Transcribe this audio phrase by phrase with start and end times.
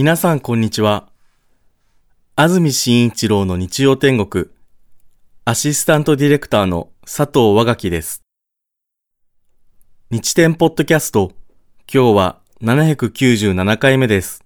[0.00, 1.08] 皆さんこんにちは。
[2.36, 4.46] 安住紳一郎の日曜天国、
[5.44, 8.22] アシスタントディレクターの佐藤和垣です。
[10.12, 11.32] 日天ポッドキャスト、
[11.92, 14.44] 今日は797回目です。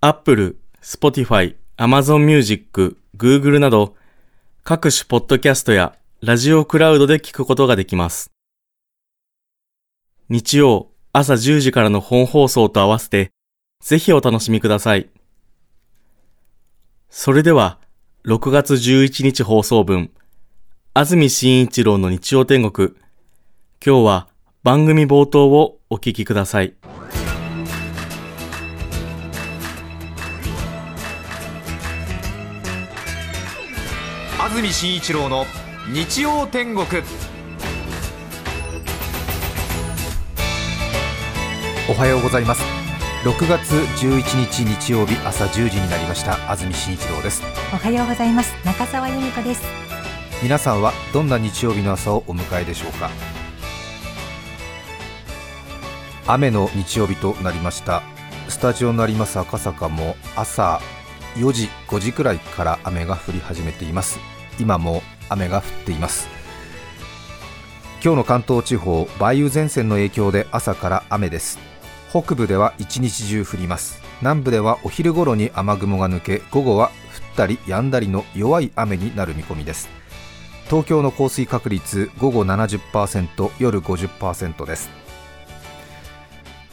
[0.00, 3.96] Apple、Spotify、Amazon Music、Google など、
[4.62, 8.30] 各種ポッドキャストやラジオクラウドで聞くことができます。
[10.28, 13.32] 日曜朝10時からの本放送と合わせて、
[13.80, 15.08] ぜひお楽しみください。
[17.08, 17.78] それでは、
[18.24, 20.10] 6月11日放送分、
[20.92, 22.94] 安住紳一郎の日曜天国。
[23.84, 24.28] 今日は
[24.62, 26.74] 番組冒頭をお聞きください。
[34.40, 35.44] 安住紳一郎の
[35.92, 36.86] 日曜天国。
[41.88, 42.75] おはようございます
[43.26, 46.48] 6月11日日曜日朝1時になりました。
[46.48, 47.42] 安住紳一郎です。
[47.72, 48.54] おはようございます。
[48.64, 49.64] 中澤由美子です。
[50.44, 53.10] 皆さんはどんな日曜日の朝をお迎えでしょうか？
[56.28, 58.04] 雨の日曜日となりました。
[58.48, 60.80] スタジオになります赤坂も朝
[61.34, 64.20] 4時5時くらいから雨が降り始めています。
[64.60, 66.28] 今も雨が降っています。
[68.04, 71.58] 今日の関東地方梅雨前線の影響で朝から雨です
[72.10, 74.00] 北部では一日中降ります。
[74.20, 76.92] 南部ではお昼頃に雨雲が抜け午後は降っ
[77.36, 79.88] たり止んだりの弱い雨になる見込みです。
[80.66, 84.90] 東京の降水確率午後70%夜50%です。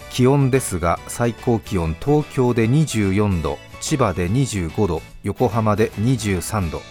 [0.09, 6.81] 気温ですが最高気温東京で24度千葉で25度横浜で23度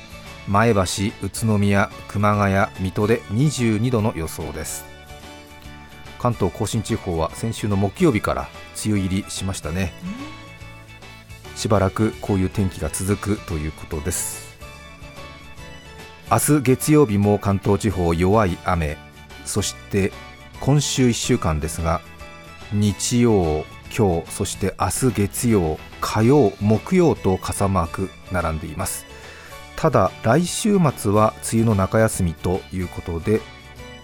[0.48, 4.91] 前橋宇都宮熊谷水戸で22度の予想です。
[6.22, 8.48] 関東甲信地方は先週の木曜日から
[8.84, 9.92] 梅雨入りしましたね、
[11.56, 14.56] しばらくこういう天気が続くということです。
[16.30, 18.98] 明日月曜日も関東地方弱い雨。
[19.44, 20.12] そして
[20.60, 22.00] 今週1週間ですが
[22.72, 29.06] 日曜今日そして明日月曜火曜木曜と傘マーク並んでいます。
[29.74, 33.40] ただ来週末は梅雨の中休みということで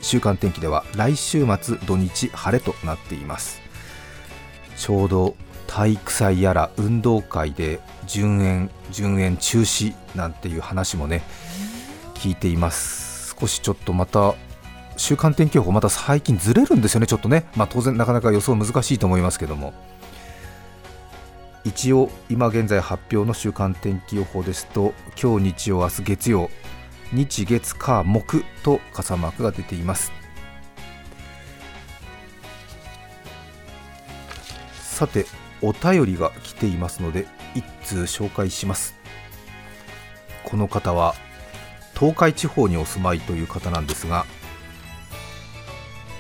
[0.01, 3.61] 週間天気では来週末土日晴れとなっています。
[4.77, 5.37] ちょうど
[5.67, 11.23] 体育祭やら運動会で順延順延中止なんていう話もね
[12.15, 13.37] 聞いています。
[13.39, 14.35] 少しちょっとまた
[14.97, 17.47] 週間天気予報また最近ずれるんですよねちょっとね。
[17.57, 19.73] まあ当然なかなか予想難しいと思いますけども。
[21.65, 26.51] 一応今現在発表の週間天気予報ですと今日日曜明日月曜
[27.13, 30.13] 日月火木と傘マークが出ています。
[34.81, 35.27] さて
[35.63, 38.97] お便りが来ていますので一通紹介します。
[40.45, 41.15] この方は
[41.95, 44.25] 東海地方にお住まいという方なんですが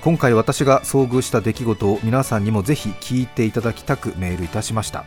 [0.00, 5.06] 今回私が遭遇した出来事を皆さんにもぜひ聞いていただきたくメールいたしました。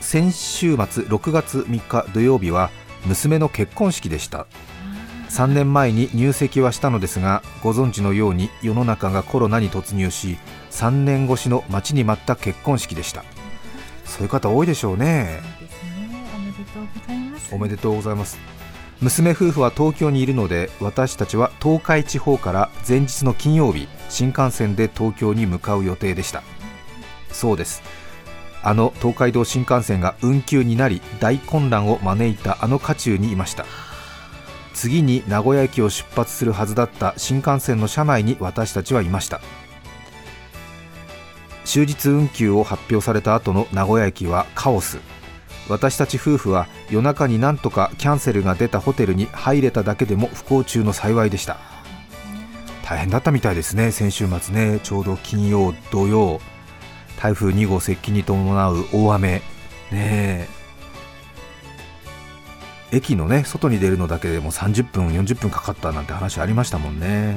[0.00, 2.70] 先週末6月3日土曜日は
[3.06, 4.46] 娘の結婚式でした。
[5.28, 10.38] 3年前に入籍はしたのですがご存知のように世の中がコロナに突入し
[10.72, 13.24] 3年越しの待ちに待った結婚式でした。
[14.04, 15.40] そういう方多いでしょうね。
[17.52, 18.38] おめでとうございます。
[19.00, 26.42] 娘夫婦は東京にいるので私たちは東海地方から前日の金曜日新幹線で東京に向かう予定でした。
[27.32, 27.82] そうです
[28.62, 33.64] あの東海道新幹線が運休になり大混乱を招いたあの渦中にいました。
[34.74, 39.40] 次に名古屋駅を出発するはずだった新幹線の車内に私たちはいました。
[41.64, 44.98] 終日運休を発表された後の名古屋駅はカオス。
[45.68, 51.58] 私たち夫婦は夜中になんとかキャンセルが出たホテルに入れただけでも不幸中の幸いでした。
[52.84, 53.92] 大変だったみたいですね。
[53.92, 54.80] 先週末ね。
[54.82, 56.40] ちょうど金曜土曜。
[57.20, 59.42] 台風2号接近に伴う大雨。
[59.92, 60.48] ね
[62.92, 67.36] 駅のね外に出るのだけでも30分40分かかったなんて話ありましたもんね。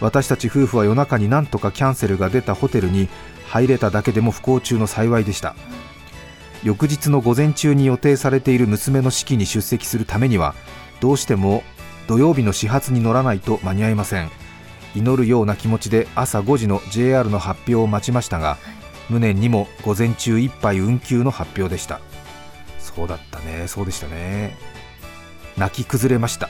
[0.00, 3.08] 私たち夫婦は夜中になんとかキャンセルが出たホテルに
[3.46, 5.54] 入れただけでも不幸中の幸いでした。
[6.64, 10.54] 翌日の午前中に予定されている娘の式に出席するためには
[11.00, 11.62] どうしても
[12.06, 14.30] 土曜日の始発に乗らないと間に合いません。
[14.94, 18.58] 祈るような気持ちで朝5時の JR の発表を待ちましたが
[19.08, 22.00] 無念にも午前中いっぱい運休の発表でした。
[22.78, 23.68] そうだったね。
[23.68, 24.56] そうでしたね。
[25.56, 26.48] 泣き崩れました。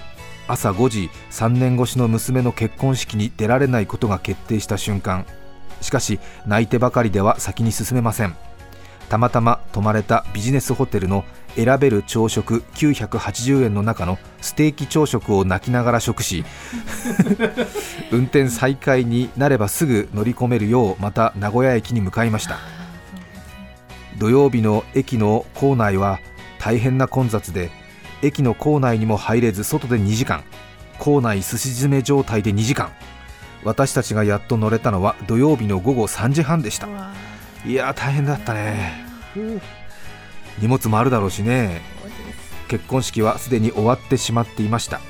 [0.48, 5.26] 朝5時3年越しの娘の結婚式に出られないことが決定した瞬間。
[5.80, 8.36] しかし泣いてばかりでは先に進めません。
[9.12, 16.46] たまたま泊まれたビジネスホテルの選べる朝食980円の中のステーキ朝食を泣きながら食し
[18.10, 22.56] 運転再開になればすぐ乗り込めるようまた名古屋駅に向かいました。
[24.16, 26.18] 土曜日の駅の構内は
[26.58, 27.70] 大変な混雑で
[28.22, 30.42] 駅の構内にも入れず外で2時間
[30.98, 32.90] 構内すし詰め状態で2時間。
[33.62, 36.88] 私たちがやっと乗れたのは土曜日の午後3時半でした。
[37.64, 39.04] いや大変だったね。
[40.58, 41.80] 荷物もあるだろうしね。
[42.68, 45.00] 結婚式はすでに終わってしまっていました。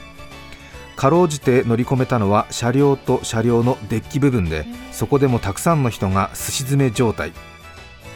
[0.97, 7.33] かろうじて乗り込めたのは車両と車両のデッキ部分でそこでもたくさんの人がすし詰め状態。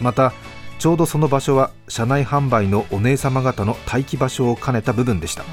[0.00, 0.32] また
[0.78, 5.44] ちょうどその場所は車内販売のお姉様方の待機場所を兼ねた部分でした。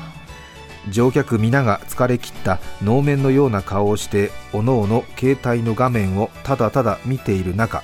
[0.89, 7.83] 乗客皆が疲れ切った能面のような顔をしておのおの携帯の画面をただただ見ている中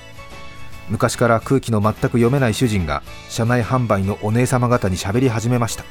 [0.90, 5.84] 昔から空気の全く読めない主人が車内販売のお姉様方に喋り始めました、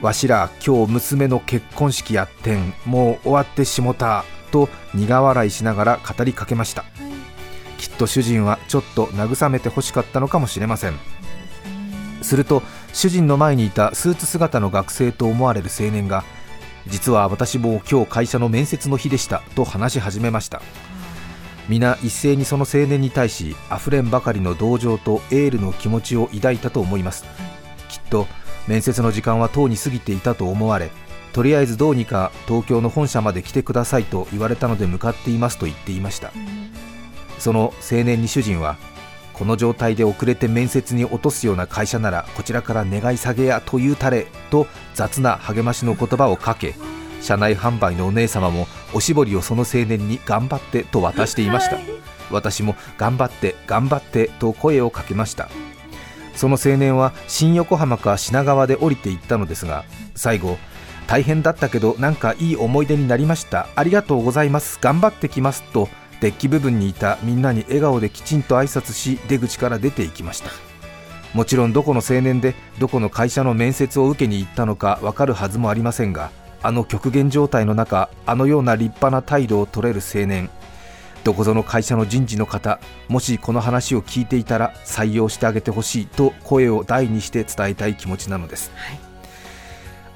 [0.00, 6.84] わしら今日娘の結婚式やってんもう終わってしもたと苦笑いしながら語りかけました、
[7.76, 10.94] きっと主人はちょっと慰めてほしかったのかもしれません。
[12.22, 12.62] すると
[12.92, 16.24] 主人の前にいたスーツ姿の学生と思われる青年が
[16.86, 20.62] 実は私も今日会社の面接の日でしたと話し始めました。
[21.70, 27.24] 皆一斉にその青年に対し溢れんばかりの同情とエールの気持ちを抱いたと思います。
[27.88, 28.26] きっと
[28.66, 30.90] 面接の時間はとうに過ぎていたと思われ
[31.32, 36.32] とりあえずどうにか東京の本社まで来てくださいと言われたので向かっていますと言っていました。
[37.38, 38.76] その青年に主人は
[39.32, 46.74] この状態で遅れて面接に落とすような会社ならこちらから願い下げやというたれと雑な励ましの言葉をかけ
[47.20, 51.78] 車内販売のお姉様もおしぼりをその青年に頑張ってと渡していました。
[52.30, 55.48] 私も頑張って頑張ってと声をかけました。
[56.34, 59.84] その青年は新横浜か品川で降りていったのですが
[60.14, 60.58] 最後
[61.06, 63.66] 大変だったけどなんかいい思い出になりました。
[63.74, 64.78] ありがとうございます。
[64.80, 65.88] 頑張ってきますと
[66.20, 70.50] デッキ部分にいたみんなに笑顔できちんと挨拶し出口から出ていきました。
[71.34, 76.30] もちろんどこの青年でどこの会社の面接を受けに行ったのかわかるはずもありませんが
[76.62, 80.50] あの極限状態の中あのような立派な態度を取れる青年。
[81.24, 88.70] どこぞの会社の人事の方もしこの話を聞いていたら採用してあげてほしいと声を大にして伝えたい気持ちなのです、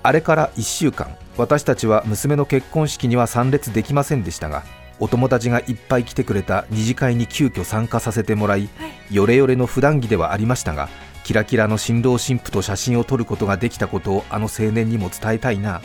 [0.02, 4.64] あれから1週間私たちは娘の結婚式には参列できませんでしたが
[5.00, 8.68] お友達がいっぱい来てくれた二次会に急遽参加させてもらい、
[9.10, 10.88] ヨレヨレの普段着ではありましたが
[11.24, 15.82] キラキラの新郎新婦と写真を撮ることができたことをあの青年にも伝えたいな、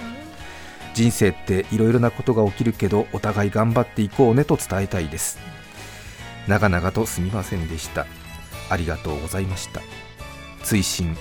[0.94, 5.40] 人生っていろいろなことが起きるけどお互い頑張っていこうねと伝えたいです。
[6.48, 8.06] 長々とすみませんでした。
[8.70, 9.82] ありがとうございました。
[10.64, 11.16] 追伸。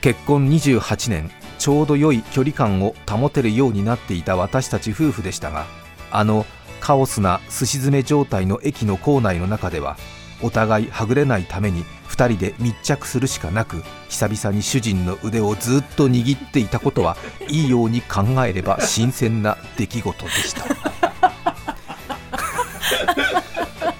[0.00, 5.66] 結婚28年ちょうど良い距離感を保てるようになっていた私たち夫婦でしたが
[6.10, 6.46] あの
[6.80, 9.98] カオスなすし詰め状態の駅の構内の中では
[10.42, 17.16] お互いはぐれないために2人で密着するしかなく久々に主人の腕をずっと握っていたことは
[17.48, 20.64] いいように考えれば新鮮な出来事でした。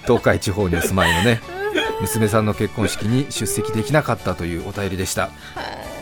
[0.02, 1.40] 東海地方にお住まいのね
[2.00, 5.30] 娘さんの結婚式に出席できなかったというお便りでした。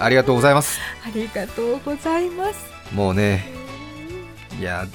[0.00, 0.78] ありがとうございます。
[1.04, 2.64] ありがとうございます。
[2.94, 3.52] もうね
[4.58, 4.86] いや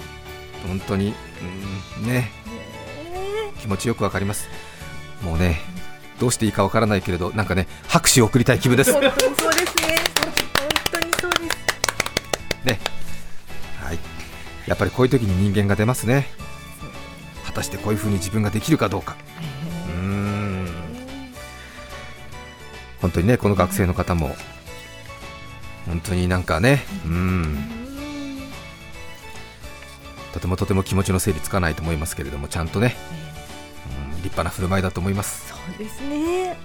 [0.68, 1.14] 本当に、
[2.02, 2.44] うん、ね。
[3.64, 4.50] 気持ちよくわかります
[5.24, 5.62] もうね
[6.20, 8.94] どうしていいかわからないけれどなんかね拍手を送りたい気分です。
[8.94, 9.98] 本当にそうですね。
[10.20, 10.32] 本
[10.92, 12.66] 当にそうです。
[12.66, 12.80] ね。
[13.84, 14.00] はい。
[14.68, 16.28] やっぱりこういう時に人間が出ますね。
[17.46, 19.16] 果たしてこういう風に自分ができるかどうか。
[19.88, 20.68] うーん。
[23.02, 24.36] 本当にねこの学生の方も
[25.86, 27.70] 本当になんかねうん。
[30.32, 33.33] とてもとても気持ちの整理つかないと思いますけれどもちゃんとね、うん、
[34.24, 35.50] 立派な振る舞いだと思います。
[35.50, 36.58] そうですね。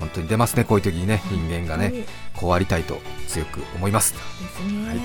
[0.00, 2.04] 本当に出ますねこういう時にね人間がねはい
[2.34, 4.14] こうありたいと強く思います。
[4.14, 4.88] ですね。
[4.88, 4.98] はい。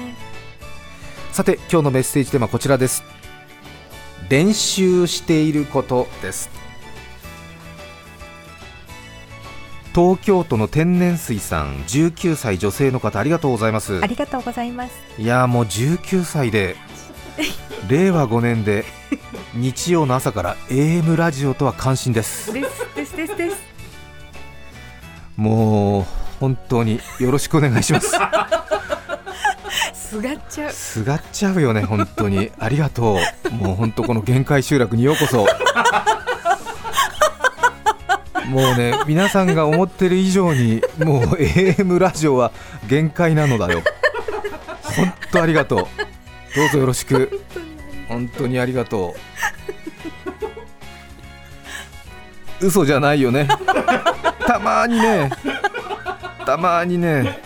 [1.32, 3.04] さて今日のメッセージテーマはこちらです。
[4.30, 6.50] 練習していることです。
[9.94, 14.00] 東京都の天然水さん19歳女性の方ありがとうございます。
[14.02, 14.94] ありがとうございます。
[15.18, 16.76] いやーもう19歳で
[17.90, 18.86] 令和5年で
[19.54, 22.54] 日曜の朝から AM ラジオとは感心です。
[22.54, 23.58] ですですですです。
[25.36, 26.06] もう
[26.40, 28.12] 本当によろしくお願いします。
[29.94, 30.72] すがっちゃう。
[30.72, 32.52] すがっちゃうよね本当に。
[32.60, 33.54] ありがとう。
[33.54, 35.46] もう本当この限界集落にようこそ。
[38.48, 42.54] もうね皆さんが思ってる以上にもう AM ラジオは
[42.88, 43.82] 限界なのだよ。
[44.96, 46.07] 本当ありがとう
[46.58, 47.40] どうぞよろしく。
[48.10, 49.16] 本当にありがと
[52.60, 52.66] う。
[52.66, 53.48] 嘘じゃないよね。
[54.40, 55.30] たまにね。
[56.48, 57.40] たまにね。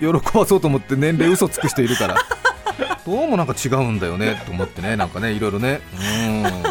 [0.00, 2.16] 喜ばそうと思って年齢嘘つく人いるから。
[3.06, 4.42] どうもなんか違うんだよね。
[4.46, 4.96] と思ってね。
[4.96, 5.80] なんかねいろいろね。
[5.96, 6.44] うん。
[6.44, 6.70] うん。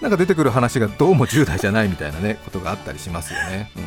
[0.00, 3.84] なんか出てくる話がどうも10代じゃないみたいなねことがあったりしますよね、うん、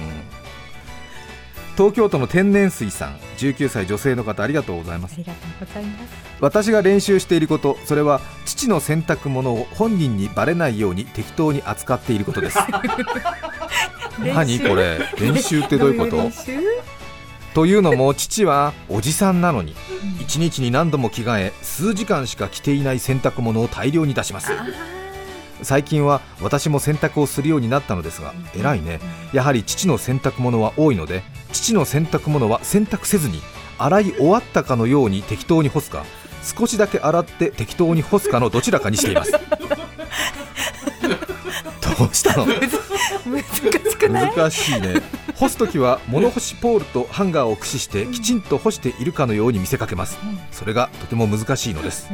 [1.80, 5.14] 東京都の天然水さん19歳女性の方ありがとうございます。
[5.14, 6.14] ありがとうございます。
[6.42, 12.60] 私が練習していることそれは父の洗濯物を本人にバレないように適当に扱っていることです。
[14.20, 15.00] 何これ？
[15.22, 16.30] 練習ってどういうこと？
[17.54, 19.74] というのも父はおじさんなのに
[20.20, 24.52] 1日に何度も着替え数時間しか着ていない洗濯物を大量に出します。
[25.62, 29.00] 最近は私も洗濯をするようになったのですが偉いね。
[29.32, 31.24] やはり父の洗濯物は多いので
[31.60, 33.42] 父の洗濯物は洗濯せずに
[33.78, 36.06] 洗い終わったかのように適当に干すか
[36.58, 39.32] 少しだけ洗って適当に干すかのどちらかにしています。
[42.00, 42.46] どうしたの？
[42.46, 42.64] 難し
[44.00, 44.10] い？
[44.10, 45.02] 難しいね。
[45.36, 50.18] 干すときは物干しポールとハンガーを駆使してきちんと干しているかのように見せかけます。
[50.52, 52.08] それがとても難しいのです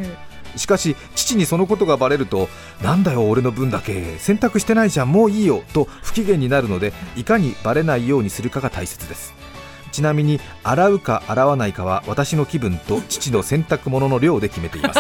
[0.55, 2.49] しかし父にそのことがバレると
[2.81, 4.17] なんだよ俺の分だけ。
[4.19, 9.33] 洗濯してないじゃんもういいよと不機嫌になるのでいかにバレないようにするかが大切です。
[9.91, 14.99] ちなみに洗うか洗わないかは私の気分と父の洗濯物の量で決めています。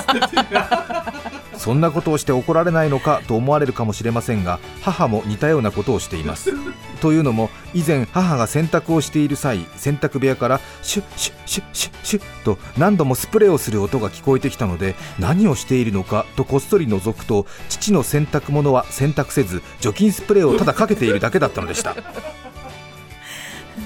[1.65, 6.53] そんなことをして怒られないのかと思われるかもしれませんが母も似たようなことをしています。
[7.01, 21.95] というのも以前母が洗濯をしている際洗濯部屋からシュッシュッシュッシュッシュッと何度もスプレーをする音が聞こえてきたので何をしているのかとこっそり覗くと父の洗濯物は洗濯せず除菌スプレーをただかけているだけだったのでした。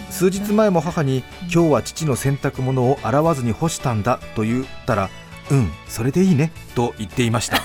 [0.09, 5.09] 数日前も母に今日は父の洗濯物を洗わずに干したんだと言ったら
[5.49, 7.61] うんそれでいいねと言っていました。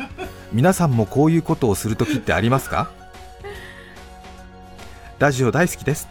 [0.52, 2.90] 皆さんもこういうことをするときってありますか？
[5.18, 6.08] ラジオ大好きです。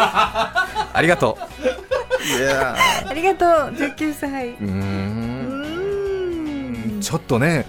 [0.00, 2.38] ありがとう。
[2.38, 2.76] いや
[3.08, 3.48] ありがとう。
[3.74, 4.48] 19歳。
[4.50, 5.48] うん。
[7.00, 7.64] ちょっとね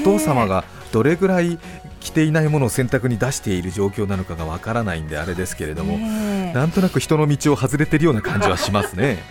[0.00, 1.58] お父様がどれぐらい
[2.00, 9.22] 着ていないものを洗濯に出している状況なのかがわからないんであれですけれども、なんとなく人の道を外れてるような感じはしますね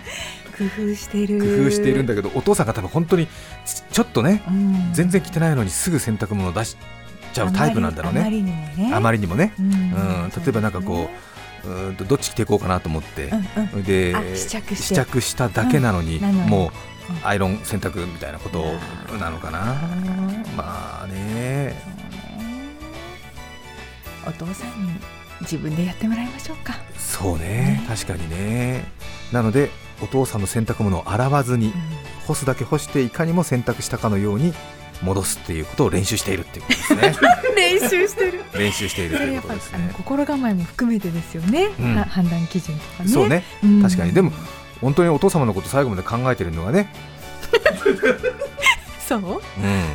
[0.58, 1.40] 工夫してる。
[1.40, 3.28] 工夫しているんだけどお父さんが多分本当に
[3.66, 4.94] ちちょっとねうん。
[4.94, 6.78] 全然着てないのにすぐ洗濯物を出し
[7.34, 8.22] ちゃうタイプなんだろうね。
[8.22, 8.92] あまりにもね。
[8.94, 9.66] あまりにもね、うん。
[9.66, 9.70] う
[10.28, 11.10] ん、例えばなんかこ
[11.66, 13.84] ううーんとどっち着ていこうかなと思って、うんうん。
[13.84, 16.36] であ試着試着しただけなのに、うん。
[16.50, 16.70] もう
[17.12, 17.28] うん。
[17.28, 18.64] アイロン洗濯みたいなこと
[19.18, 21.76] なのかな、うんまあね。
[24.26, 24.94] お父さんに
[25.42, 26.76] 自分でやってもらいましょうか。
[26.98, 27.44] そうね。
[27.44, 27.86] ね。
[27.88, 28.86] 確かにね。
[29.34, 29.70] なので
[30.04, 31.74] お父さんの洗濯物を洗わずに
[32.28, 34.54] 干すだけ干していかにも洗濯したかのように
[35.02, 37.28] 戻すっていうことを練習しているっていうことですね。
[37.56, 38.42] 練習してる。
[38.54, 39.92] 練習しているということですね。
[39.94, 41.96] 心構えも含めてですよね、うん。
[41.96, 43.10] は判断基準とかね。
[43.10, 43.44] そうね。
[43.64, 43.82] うん。
[43.82, 44.14] 確かに。
[44.14, 44.32] でも
[44.82, 46.94] 本当にお父様のこと最後まで考えてるのがね、
[49.08, 49.24] そう、う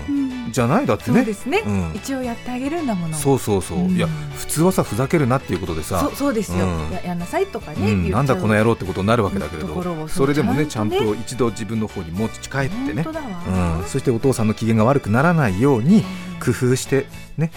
[0.08, 0.48] うん。
[0.48, 0.86] ん、じゃない？
[0.86, 1.18] だってね。
[1.18, 1.92] そうですね、うん。
[1.94, 3.16] 一応やってあげるんだもの。
[3.16, 3.90] そうそうそう、うん。
[3.96, 6.00] いや普通はさふざけるなっていうことでさ。
[6.00, 6.90] そうそうですよ、うん。
[6.90, 9.74] ややんなさいとかね、なんだこの野郎ってことになるわけだけれど。
[9.74, 13.04] をそれでもねちゃんと一度自分の方に持ち帰ってね。
[13.06, 16.02] うん、そしてお父さんの機嫌が悪くならないように
[16.44, 17.50] 工夫してね。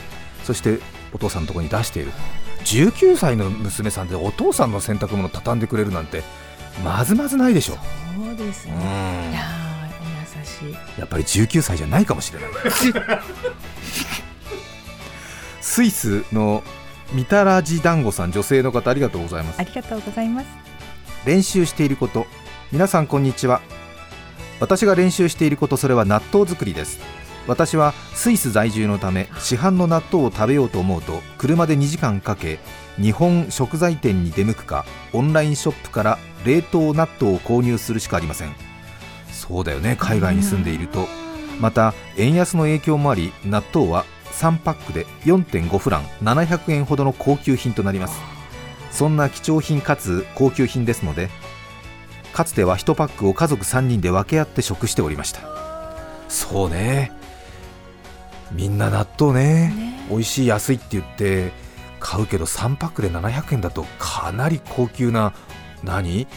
[0.43, 0.79] そして
[1.13, 2.11] お父さんのところに出している。
[2.63, 6.21] 19歳の娘さんでお父さんの洗濯物畳んでくれるなんて
[6.83, 9.41] まずまずないでしょ、そうですね、うん、いや
[10.97, 12.49] やっぱり19歳じゃないかもしれない。
[15.61, 16.63] スイスの
[17.13, 19.59] みたらじ団子さん女性の方ありがとうございます。
[19.59, 20.47] ありがとうございます。
[21.25, 22.25] 練習していること。
[22.71, 23.61] 皆さんこんにちは。
[24.59, 26.99] 私が練習していることそれは納豆作りです。
[27.47, 32.59] 私はスイス在住のため市販の納豆を食べようと思うと車で2時間かけ
[33.01, 38.70] 日本食材店に出向くかオンラインショップから冷凍納豆を購入するしかありません
[39.41, 39.95] そうだよね。
[39.99, 41.07] 海外に住んでいると。
[41.59, 48.19] また円安の影響もあり納豆は3パックで4.5フラン700円ほどの高級品となります。
[48.91, 51.29] そんな貴重品かつ高級品ですので
[52.33, 55.41] かつては1パックを家族3人で分け合って食しておりました。
[56.29, 57.11] そうね。
[58.51, 59.73] みんな納豆ね。
[59.75, 60.07] ね。
[60.09, 61.51] 美味しい安いって言って
[61.99, 65.33] 買うけど3パックで700円だとかなり高級な
[65.83, 66.27] 何？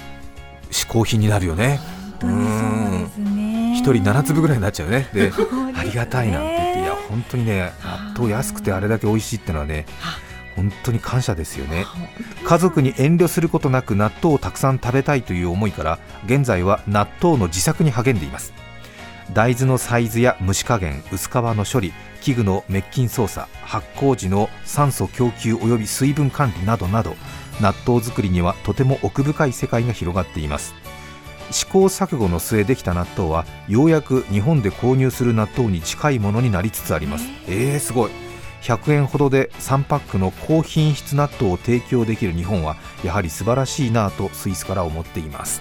[0.71, 1.79] 嗜好品になるよね。
[1.79, 1.94] 本
[2.27, 3.81] 当にそうですね。
[3.81, 5.09] 1人7粒ぐらいになっちゃうね。
[5.13, 5.33] で
[5.77, 9.87] ありがたいなんて言っていや本当にね納豆安くてあれだけ美味しいってのはね
[10.57, 11.85] 本当に感謝ですよね。
[12.45, 18.53] 家族に遠慮することなく納豆をたくさん食べたいという思いから現在は納豆の自作に励んでいます。
[19.33, 27.17] 大豆のサイズや蒸し加減薄皮の処理器具の滅菌操作発酵時の酸素供給及び水分管理などなど
[27.61, 30.75] 納豆作りにはとても奥深い世界が広がっています
[31.51, 37.27] 試行錯誤の末できた納豆はようやく日本で購入する納豆に近いものになりつつあります。
[37.49, 38.11] えー、すごい。
[38.63, 45.61] 100円ほどで3パックの高品質納豆を提供できる日本はやはり素晴らしいなぁとスイスから思っています。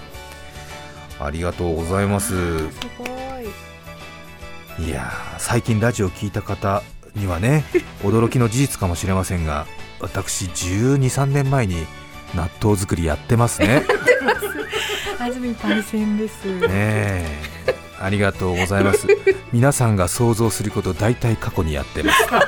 [1.20, 2.68] ありがとうございます。
[2.68, 4.86] すごい。
[4.86, 6.82] いやー最近ラジオ聞いた方
[7.14, 7.64] にはね
[8.02, 9.66] 驚きの事実かもしれませんが
[10.00, 11.86] 私1 2 3年前に
[12.34, 13.84] 納豆作りやってますね
[15.18, 16.44] 安住パイセンです。
[16.60, 17.24] ねえ。
[18.00, 19.06] ありがとうございます。
[19.52, 22.26] 皆さんが想像すること大体過去にやってます。
[22.26, 22.38] か、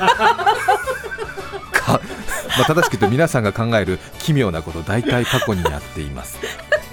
[2.58, 6.38] まあ、正しく言うと皆さんが考える奇妙なこと大体過去にやっています。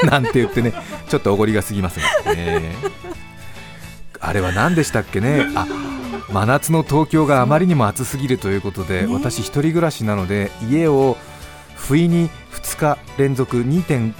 [0.03, 0.74] なんて言ってね
[1.10, 2.34] ちょっとおごりが過ぎますが。
[2.34, 2.75] ね
[4.20, 5.46] あれは何でしたっけね？
[5.56, 5.68] あ
[6.30, 9.13] 真夏の東京があまりにも暑すぎるということで、ね。
[9.13, 11.18] 私一人暮らしなので家を
[11.75, 14.13] 不意に2日連続2.5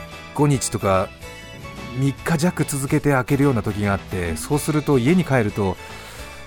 [0.48, 1.08] 日とか
[1.94, 5.78] 3日弱続けて開けるような時があってそうすると家に帰ると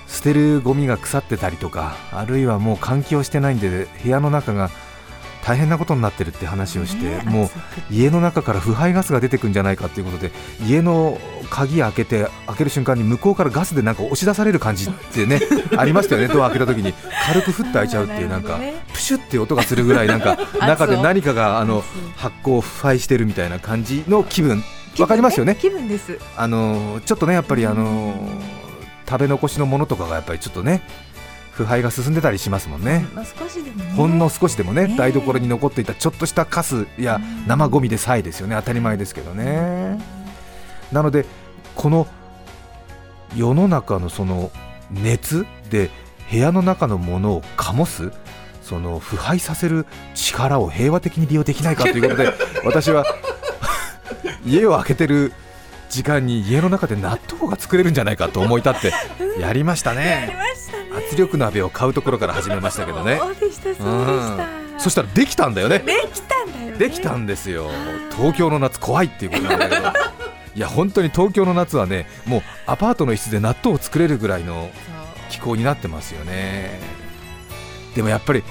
[0.06, 4.70] 捨てるゴミが腐ってたりとかあるいはもう換気をしてないんで部屋の中が
[5.46, 7.48] 大変なことになってるって話をして、ねもう
[7.88, 10.32] 家の中から腐敗ガスが出てくんじゃないかということで
[10.66, 11.18] 家の
[11.50, 15.40] 鍵開けて開ける瞬間に向こうからガスでなんか押し出される感じってね
[15.78, 16.92] ありましたよねドア開けた時に。
[17.26, 21.84] 軽くふって開いちゃうっていうなんかねプシュって音がするぐらいなんか中で何かがあの
[22.16, 24.64] 発酵腐敗してるみたいな感じの気分
[24.98, 25.56] わかりますよね。
[25.56, 26.18] 気分です。
[26.36, 28.14] あのちょっとねやっぱりあの
[29.08, 30.82] 食べ残しのものとかがやっぱりちょっとね
[31.52, 33.06] 腐敗が進んでたりしますもんね。
[33.14, 33.92] まあ少しでもね。
[33.92, 37.46] ほんの少しでもね、ね台所に残っていたちょっとしたカスやうん。
[37.46, 38.56] 生ゴミでさえですよね。
[38.56, 39.98] 当たり前ですけどね。
[40.92, 41.26] なので
[41.74, 42.06] この
[43.34, 44.50] 世の中のその
[44.90, 45.90] 熱で
[46.30, 48.12] 部屋の中のものを醸す
[48.62, 52.32] その腐敗させる力を平和的に利用できないかということで
[52.66, 53.04] 私は
[54.46, 55.32] 家を開けてる
[55.88, 58.92] 時間に家の中で納豆が作れるんじゃないかと思い立って
[59.40, 60.86] やりましたやりねましたね。
[60.96, 63.18] 圧力鍋を買うところから始めましたけどね。
[63.18, 63.84] そうでしたそうでした。
[63.84, 64.80] うん。
[64.80, 65.78] そしたらできたんだよね。
[65.80, 66.78] できたんだよね。
[66.78, 67.70] できたんですよ。
[68.16, 69.82] 東京の夏怖いっていうことなんだけど。
[70.54, 74.70] いや本当に東京の夏はねもうアパートの一室で納豆を作れるぐらいの
[75.28, 76.80] 気候になってますよね。
[77.94, 78.42] でもやっぱり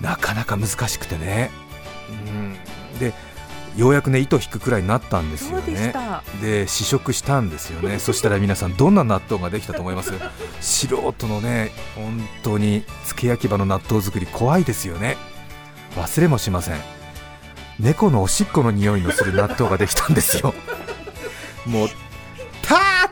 [0.00, 1.50] なかなか難しくてね、
[2.10, 2.56] うん、
[2.98, 3.12] で
[3.76, 5.90] ようやくね糸引くくらいになったんですよね。
[5.92, 6.22] た。
[6.40, 7.98] で試食したんですよね。
[8.00, 10.12] そしたら皆さんどんな納豆ができたと思います？
[10.60, 15.16] 素人のね本当につけ焼き場の納豆作り怖いですよね。
[15.96, 16.76] 忘れもしません。
[17.80, 20.54] 猫のおしっこの匂いのする納豆ができたんですよ。
[21.66, 21.88] もう
[22.62, 23.08] たー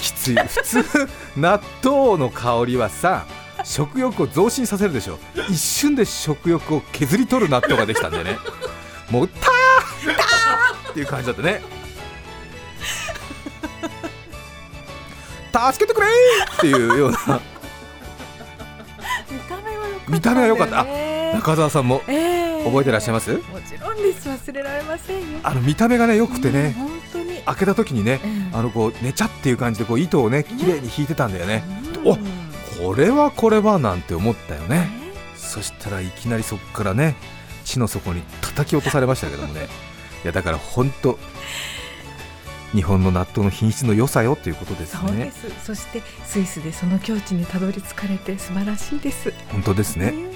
[0.00, 0.36] きつい。
[0.36, 3.26] 普通納豆の香りはさ
[3.64, 5.18] 食欲を増進させるでしょ。
[5.48, 8.38] 一瞬で食欲を削り取る納豆ができたんでね
[9.10, 9.44] もうたー
[10.06, 11.60] たーっていう感じだったね。
[15.72, 16.10] 助けてくれー
[16.58, 17.40] っていうような。
[19.28, 20.82] 見た目は良かった見た目は良かった。
[20.82, 22.64] んだよね中澤さんもええ。
[22.64, 23.32] 覚えてらっしゃいます？
[23.32, 24.28] もちろんです。
[24.28, 25.40] 忘れられませんよ。
[25.42, 27.38] あの見た目がね良くてうんね本当に。
[27.42, 31.64] 開けた時にねうんあのこう寝ちゃっていう感じでこう糸をね綺麗に引いてたんだよね。
[32.04, 32.08] うん。
[32.08, 32.18] お
[32.80, 34.78] これはこれはなんて思ったよね。
[34.78, 34.90] ね
[35.36, 37.16] そしたらいきなりそこからね
[37.64, 39.68] 地の底に叩き落とされましたけどもね
[40.24, 41.18] いやだから本当
[42.72, 50.30] 日本の納豆の品質の良さよということですそうでねすそしてスイスでその境地にたどり着かれて素晴らしいです本当ですねね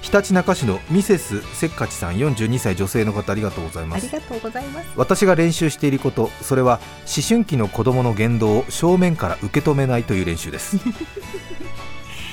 [0.00, 10.78] ひたちなか市のミセスせっかちさん42歳女性の方ありがとうございますありがとうございます私が練習していることそれは思春期の子供の言動を正面から受け止めないという練習です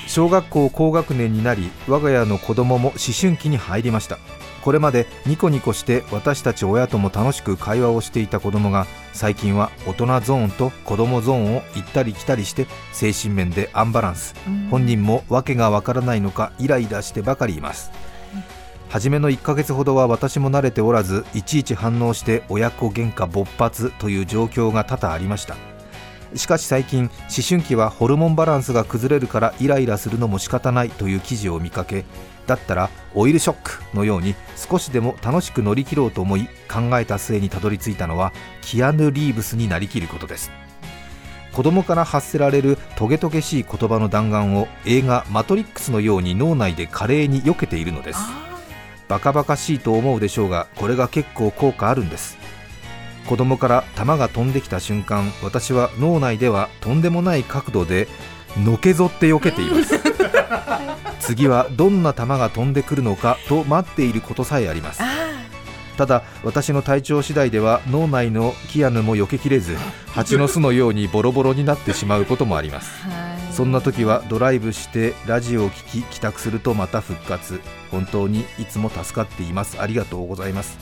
[0.08, 4.18] 小学校高学年になり我が家の子供も思春期に入りました。
[4.64, 14.34] これまでニコニコして私たち親とも楽しく会話をしていた子供が最近は大人ゾーンと子供ゾーンを行ったり来たりして精神面でアンバランス。
[14.70, 17.90] 本人も訳がわからないのかイライラしてばかりいます。
[18.88, 25.56] 初めの1ヶ月ほどは私も慣れておらずいちいち反応して親子喧嘩勃発という状況が多々ありました
[26.34, 27.10] しかし最近思
[27.48, 32.04] 春期はホルモンバランスが崩れるからイライラするのも仕方ないという記事を見かけ
[32.46, 40.50] だったらオイルショックのように少しでも楽しく乗り切ろうと思い考えた末にたどり着いたのはキアヌ・リーブスになりきることです。
[41.52, 48.20] 子供から発せられるトゲトゲしい言葉の弾丸を映画「マトリックス」のように脳内で華麗に避けているのです。
[49.08, 52.36] バカバカしいと思うでしょうがこれが結構効果あるんです
[53.28, 58.08] 子供から弾が飛んできた瞬間私は脳内ではとんでもない角度で
[58.64, 60.00] のけぞって避けています。
[61.20, 65.02] 次はどんな弾が飛んでくるのかと待っていることさえあります。
[65.02, 65.06] あ
[65.98, 69.76] ただ私の体調次第では脳内のキアヌも避けきれず
[70.14, 72.90] 蜂の巣のようにボロボロになってしまうこともあります。
[73.52, 77.60] そんな時はドライブしてラジオを聴き帰宅するとまた復活。
[77.90, 79.82] 本当にいつも助かっています。
[79.82, 80.78] ありがとうございます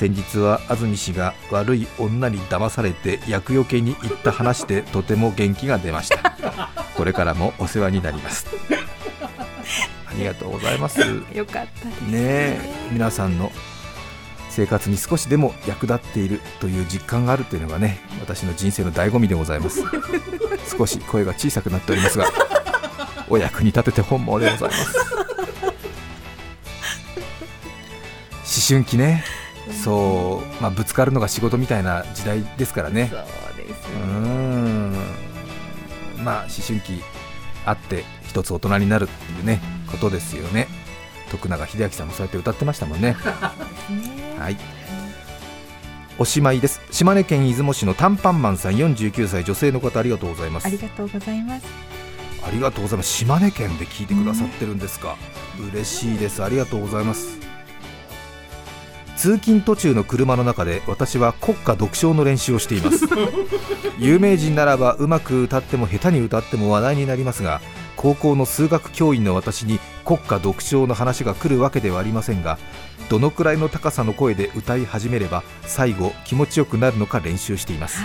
[0.00, 6.34] 先日は安住氏が悪い女に騙されて厄除けに行った話でとても元気が出ました。
[6.96, 8.46] これからもお世話になります。
[10.06, 11.00] ありがとうございます。
[11.00, 12.58] ね よかったですえ
[12.90, 13.52] 皆さんの
[14.48, 19.82] 生活に少しでも役立っているという実感があるというのがね私の人生の醍醐味でございます。
[20.78, 22.24] 少し声が小さくなっておりますが
[23.28, 24.96] お役に立てて本望でございます。
[28.42, 29.39] 思春期ね
[29.72, 33.10] そう、まあ、ぶつかるのが仕事みたいな時代ですからね。
[33.10, 34.92] そうですうーん。
[36.24, 37.02] まあ思春期
[37.64, 40.68] あって一つ大人になるっていうねことですよね。
[41.30, 43.16] 徳永英明さんもそうやって歌ってましたもんね。
[44.38, 44.56] はい。
[46.18, 46.80] おしまいです。
[46.90, 50.66] 島根県出雲市のタンパンマンさん49歳女性の方ありがとうございます。
[50.66, 51.66] ありがとうございます。
[52.46, 53.08] ありがとうございます。
[53.10, 55.16] 島根県で聞いてくださってるんですか、
[55.72, 56.42] 嬉しいです。
[56.42, 57.49] ありがとうございます
[59.20, 63.04] 通勤途中の車の中で私は国歌独唱の練習をしています。
[64.00, 67.60] 有名人ならばうまく歌っても下手に歌っても話題になりますが
[67.96, 72.58] 高校の数学教員の私に国歌独唱の話が来るわけではありませんが
[73.10, 77.98] どのくらいの高さの声で歌い始めれば最後気持ちよくなるのか練習しています。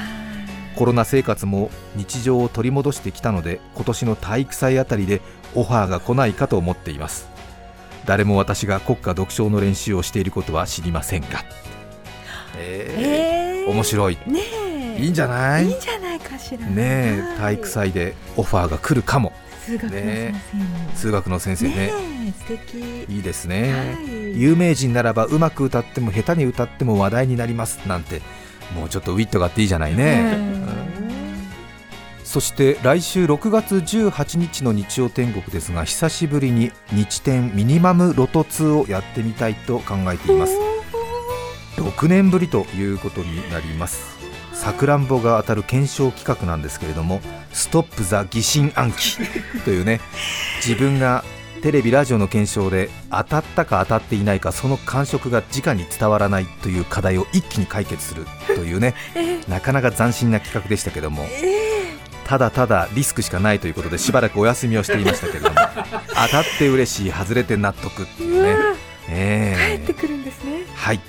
[0.76, 5.22] コロナ生活も日常を取り戻してきたので今年の体育祭あたりで
[5.54, 7.34] オファーが来ないかと思っています
[8.06, 11.28] 誰も私が国歌独唱の練習をしていることは知りませんが。
[12.58, 13.72] ええー。
[13.72, 14.18] 面白い。
[14.28, 14.42] ね
[14.98, 15.04] え。
[15.04, 15.66] いいんじゃない？
[15.66, 16.60] ねいいんじゃないかしら。
[16.78, 19.34] えはい体育祭でオファーが来るかも。
[19.66, 21.76] 数学の先生に数学の先生ね。
[21.76, 21.92] ね
[22.28, 23.14] え素敵。
[23.14, 24.40] いいですね、はい。
[24.40, 27.80] 有名人ならばうまく歌っても下手に歌っても話題になります。
[27.88, 28.22] なんて
[28.76, 30.36] もうちょっとウィットがあっていいじゃないね、
[31.00, 31.05] うん
[32.26, 40.58] そして来週6月18日の日曜天国ですが久しぶりに日天ミニマムロト2をやってみたいと考えています。
[41.78, 44.16] 6年ぶりということになります。
[44.54, 47.22] さくらんぼが当たる検証企画なんですけれども
[47.54, 48.94] 「ストップ・ザ・疑心暗鬼
[49.64, 50.00] 」というね
[50.66, 51.24] 自分が
[51.62, 58.96] テレビラジオの検証で当たったか当たっていないかその感触が直に伝わらないという課題を一気に解決するというね
[59.48, 61.28] なかなか斬新な企画でしたけども
[62.26, 65.56] ただただリスクしかないということでしばらくお休みをしていましたけれども。
[66.10, 68.56] 当たって嬉しい外れて納得っていうね、
[69.10, 69.78] ええ。
[69.78, 70.64] 帰ってくるんですね。
[70.76, 71.00] はい。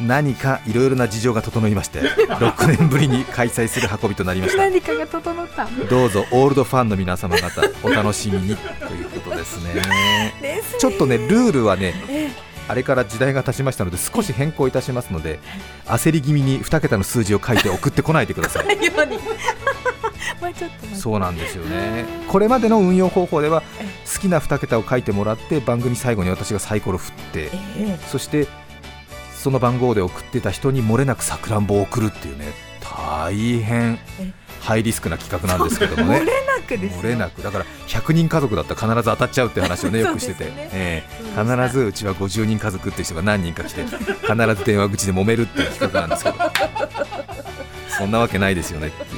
[0.00, 2.00] 何かいろいろな事情が整いまして
[2.40, 4.62] 6年ぶりに開催する運びとなりました。
[4.62, 5.68] 何かが整った。
[5.88, 8.56] どうぞオールドファンの皆様方お楽しみに。
[8.56, 10.32] ということですね。
[10.78, 12.30] ちょっとねルールはねえ
[12.68, 15.40] あれから時代が経ちましたので少し変更いたしますので
[15.86, 18.66] 焦り気味に2桁の数字を書いて送ってこないでください
[20.38, 22.04] えないようちょっとそうなんですよね。
[22.28, 28.46] これまでの運用方法ではえ好きな2桁を書いてもらって番組最後に私がサイコロ振ってえそして
[29.36, 32.46] その番号で送ってた人に漏れなくさくらんぼを送るっていうね
[32.80, 36.18] 大変えハイリスクな企画なんですけどもね。
[36.18, 37.00] 漏れなくですよ。
[37.00, 37.42] 漏れなく。
[37.42, 40.50] だから100人家族だったら必ず当たっちゃうって話をね よくしてて、ね。
[40.72, 41.16] ええ。
[41.16, 41.64] そうでした。
[41.66, 43.96] 必ずうちは50人家族っていう人が何人か来て必
[44.56, 46.36] ず電話口で揉めるっていう企画なんですけど。
[47.98, 49.17] そんなわけないですよねってい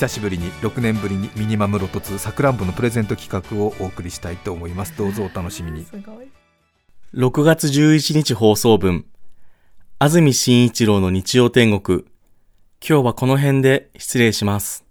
[0.00, 4.96] 久しぶりに6年ぶりにミニマムロト2さくらんぼのプレゼント企画をお送りしたいと思います。
[4.96, 5.84] どうぞお楽しみに。
[5.84, 6.30] すごい。
[7.12, 9.04] 6月11日放送分、
[9.98, 12.06] 安住紳一郎の日曜天国。
[12.80, 14.86] 今日はこの辺で失礼します。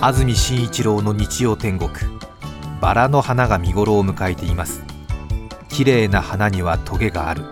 [0.00, 1.90] 安住紳一郎の日曜天国。
[2.80, 4.84] バラの花が見頃を迎えています。
[5.70, 7.42] 綺麗な花にはトゲがある。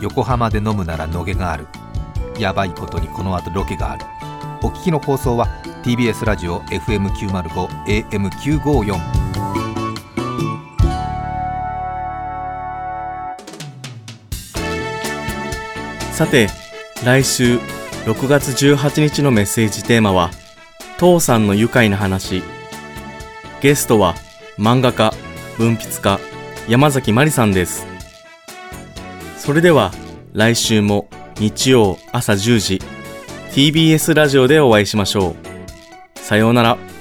[0.00, 1.66] 横浜で飲むなら野毛がある。
[2.38, 4.21] やばいことにこの後ロケがある
[4.64, 5.48] お聞きの放送は
[5.82, 7.68] TBS ラジオ FM905
[8.10, 9.32] AM954
[16.12, 16.48] さて、
[17.04, 17.58] 来週
[18.04, 20.30] 6月18日のメッセージテーマは、
[20.96, 22.44] 父さんの愉快な話。
[23.60, 24.14] ゲストは
[24.58, 25.12] 漫画家、
[25.58, 26.20] 文筆家、
[26.68, 27.84] 山崎まりさんです。
[29.38, 29.90] それでは
[30.32, 31.08] 来週も
[31.40, 33.01] 日曜朝10時
[33.52, 35.36] TBS ラジオでお会いしましょ
[36.14, 36.18] う。
[36.18, 36.91] さようなら。